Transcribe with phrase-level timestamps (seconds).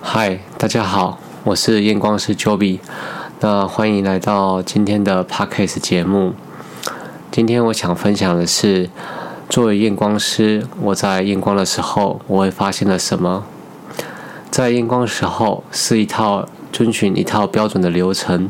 [0.00, 2.78] 嗨，大家好，我是验光师 Joby，
[3.40, 6.34] 那欢迎来到今天的 Podcast 节目。
[7.30, 8.90] 今天我想分享的是，
[9.48, 13.44] 作为验光师，我在验光的时候，我会发现了什么？
[14.50, 18.48] 在验光的时候，是一套遵循一套标准的流程。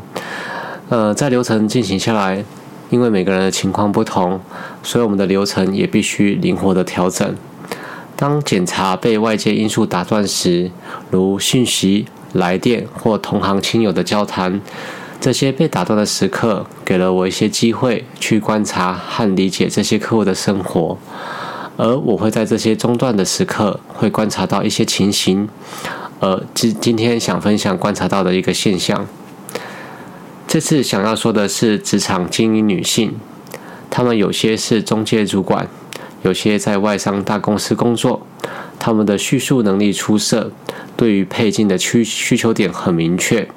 [0.89, 2.45] 呃，在流程进行下来，
[2.91, 4.39] 因为每个人的情况不同，
[4.83, 7.35] 所以我们的流程也必须灵活的调整。
[8.15, 10.71] 当检查被外界因素打断时，
[11.11, 14.61] 如讯息、来电或同行亲友的交谈，
[15.19, 20.97] 这些被打断的时刻，给了我一些机会去观察和理解这些客户的生活。
[21.77, 25.49] 而我会在这些中断的时刻，会观察到一些情形。
[26.21, 29.05] 呃，今今天想分享观察到的一个现象。
[30.47, 33.15] 这次想要说的是职场精英女性，
[33.89, 35.67] 她们有些是中介主管。
[36.25, 38.25] 有些在外商大公司工作，
[38.79, 40.51] 他们的叙述能力出色，
[40.97, 43.47] 对于配镜的需需求点很明确。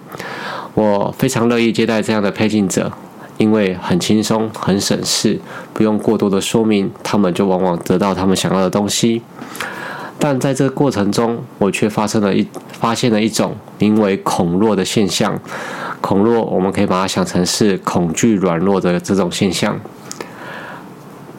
[0.75, 2.93] 我非常乐意接待这样的配镜者，
[3.39, 5.41] 因为很轻松、很省事，
[5.73, 9.23] 不用过多的说明，他们就往往得到他们想要的东西。
[10.19, 15.41] 但在这个过程中，我却发生了一发现了一种名为“恐弱”的现象。
[16.03, 19.81] 恐弱，我们可以把它想成是恐惧软弱的这种现象。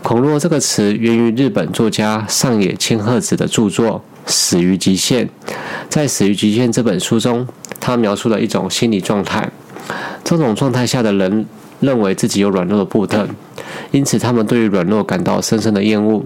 [0.10, 5.28] 恐弱这个词源于日本作家上野千鹤子的著作《死于极限》。
[5.88, 7.48] 在《死于极限》这本书中，
[7.80, 9.48] 他描述了一种心理状态。
[10.24, 11.46] 这种状态下的人
[11.80, 13.30] 认为自己有软弱的部分，
[13.92, 16.26] 因此他们对于软弱感到深深的厌恶，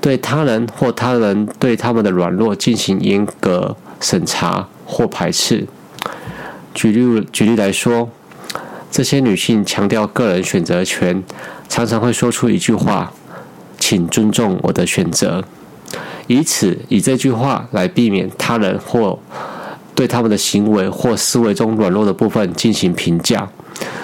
[0.00, 5.64] 对他人或他人对他们的软弱进行严格审查或排斥。
[6.74, 8.10] 举例举例来说。
[8.94, 11.20] 这些女性强调个人选择权，
[11.68, 13.12] 常常会说出一句话
[13.76, 15.42] ：“请尊重我的选择。”
[16.28, 19.18] 以此以这句话来避免他人或
[19.96, 23.48] 对他们的行为或思维中软弱的部分进行评价。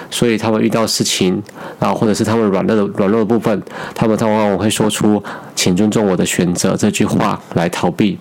[0.09, 1.41] 所以，他们遇到事情
[1.79, 3.63] 啊，或者是他们软弱的软弱的部分，
[3.95, 5.23] 他们往往会说出
[5.55, 8.19] “请尊重我的选择”这句话来逃避。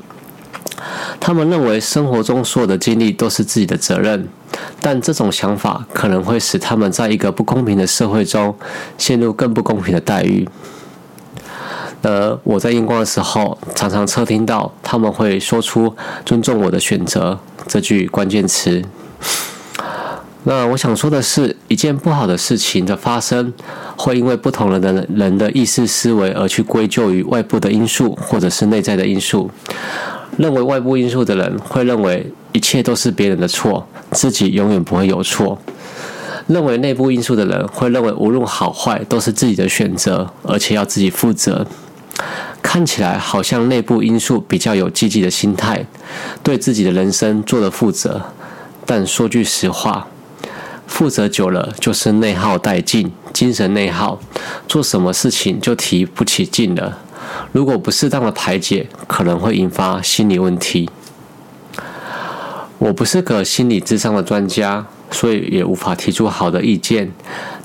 [1.19, 4.29] 他们认为生活中所有的经历都是自己的责任，
[4.81, 8.57] 但这种想法可能会使他们在一个不公平的社会中
[8.99, 10.49] 陷入更不公平的待遇。
[12.03, 15.95] 而我在验光的时候，常常侧听到他们会说出
[16.25, 18.83] “尊重我的选择”这句关键词。
[20.45, 23.53] 那我想说的是，一件不好的事情的发生，
[23.99, 29.51] 会因为不同人的人的意识思维而去归咎于外部的因素，或者是内在的因素。
[30.41, 35.59] 认为外部因素的人会认为一切都是别人的错，自己永远不会有错；
[36.47, 41.67] 认为内部因素的人会认为无论好坏都是自己的选择，而且要自己负责。
[42.63, 45.85] 看起来好像内部因素比较有积极的心态，
[46.43, 48.23] 对自己的人生做了负责。
[48.87, 50.09] 但说句实话，
[50.87, 54.19] 负责久了就是内耗殆尽，精神内耗，
[54.67, 56.99] 做什么事情就提不起劲了。
[57.53, 60.89] 如果不适当的排解，可能会引发心理问题。
[62.79, 67.11] 我不是个心理智商的专家，所以也无法提出好的意见。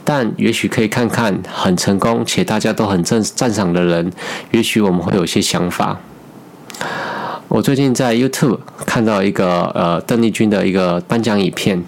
[0.03, 4.11] 但也许可以看看很成功且大家都很赞赞赏的人，
[4.51, 5.99] 也许我们会有些想法。
[7.47, 11.83] 我最近在 YouTube 看到一个呃邓丽君的一个颁奖影片，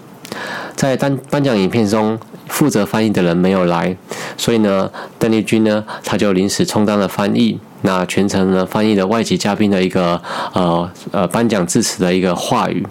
[0.74, 2.18] 在颁颁奖影片中。
[2.48, 3.94] 负责翻译的人没有来，
[4.38, 7.60] 所以呢，邓丽君呢，他就临时充当了翻译。
[7.82, 10.20] 那全程呢，翻译了外籍嘉宾的一个
[10.52, 12.86] 呃呃颁奖致辞的一个话语。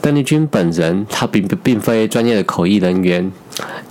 [0.00, 3.30] 邓丽君本人，她并并非专业的口译人员，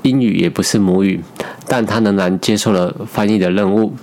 [0.01, 1.21] 英语也不是母语，
[1.67, 3.93] 但她仍然接受了翻译的任务。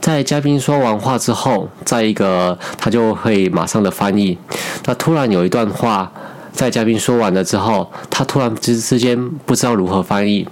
[0.00, 4.38] 在嘉宾说完话之后，在一个他就会马上的翻译。
[4.84, 6.12] 那突然有一段话。
[6.58, 10.44] 在嘉宾说完了之后，他突然之之间不知道如何翻译，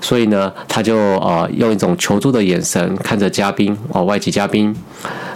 [0.00, 4.74] 所以呢，他就呃用一种求助的眼神看着嘉宾哦，外籍嘉宾。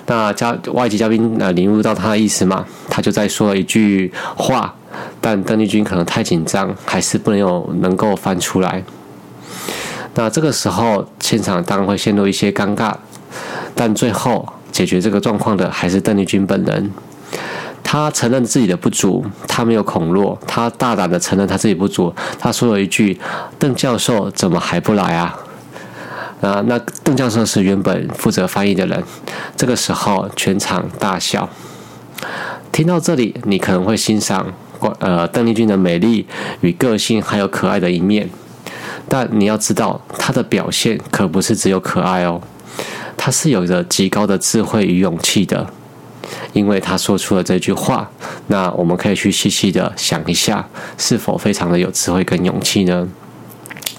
[0.06, 4.74] 那嘉外籍嘉宾呃领悟到他的意思嘛，他就在说了一句话，
[5.20, 8.82] 但邓丽君可能太紧张，还是不能有能够翻出来。
[10.14, 12.94] 那这个时候现场当然会陷入一些尴尬，
[13.74, 16.90] 但最后解决这个状况的还是邓丽君本人。
[17.84, 22.12] 他承认自己的不足，他没有恐弱，他大胆的承认他自己不足。
[22.40, 23.20] 他说了一句
[23.60, 25.38] ：“邓教授怎么还不来啊？”
[26.40, 29.02] 啊，那邓教授是原本负责翻译的人。
[29.56, 31.48] 这个时候，全场大笑。
[32.72, 34.52] 听到这里，你可能会欣赏
[34.98, 36.26] 呃邓丽君的美丽
[36.60, 38.28] 与个性，还有可爱的一面。
[39.08, 42.40] 但你要知道，她的表现可不是只有可爱哦，
[43.16, 45.66] 她是有着极高的智慧与勇气的。
[46.54, 48.08] 因为他说出了这句话，
[48.46, 50.66] 那我们可以去细细的想一下，
[50.96, 53.06] 是否非常的有智慧跟勇气呢？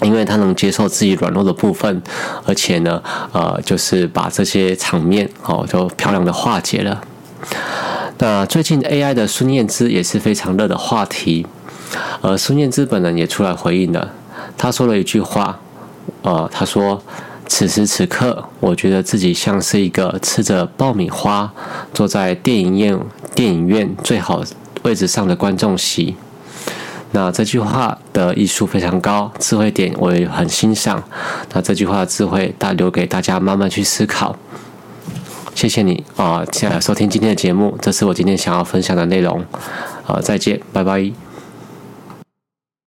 [0.02, 2.02] 因为他能接受自己软弱的部分，
[2.44, 3.00] 而且呢，
[3.32, 7.00] 呃，就是把这些场面哦，都漂亮的化解了。
[8.18, 11.46] 那最近 AI 的孙燕姿也是非常热的话题，
[12.20, 14.10] 而孙燕姿本人也出来回应了，
[14.58, 15.60] 他说了一句话，
[16.22, 17.02] 呃，他说。
[17.48, 21.52] 此时此刻，我觉得自己像是一个吃着爆米花，
[21.94, 22.98] 坐在电影院
[23.34, 24.42] 电影院最好
[24.82, 26.16] 位置上的观众席。
[27.12, 31.02] 那这句话的艺术非常高，智慧点我也很欣赏。
[31.52, 34.36] 那这句话的智慧，大留给大家慢慢去思考。
[35.54, 39.42] 谢谢你啊，接下来收听今天的节目，这是我今天想要分享的内容。
[40.06, 41.25] 啊，再见，拜拜。